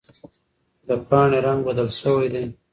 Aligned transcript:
د 0.87 0.89
پاڼې 1.07 1.39
رنګ 1.45 1.59
بدل 1.67 1.87
شوی 2.01 2.27
دی. 2.33 2.45